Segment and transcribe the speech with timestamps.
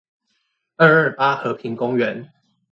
[0.77, 2.31] 二二八和平公園